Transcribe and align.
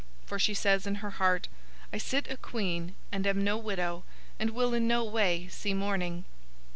For 0.25 0.39
she 0.39 0.55
says 0.55 0.87
in 0.87 0.95
her 1.05 1.11
heart, 1.21 1.47
'I 1.93 1.99
sit 1.99 2.31
a 2.31 2.35
queen, 2.35 2.95
and 3.11 3.27
am 3.27 3.43
no 3.43 3.55
widow, 3.55 4.03
and 4.39 4.49
will 4.49 4.73
in 4.73 4.87
no 4.87 5.03
way 5.03 5.47
see 5.49 5.75
mourning.' 5.75 6.25